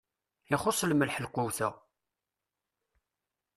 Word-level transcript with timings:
Ixuṣṣ 0.55 0.81
lmelḥ 0.85 1.15
lqut-a. 1.19 1.69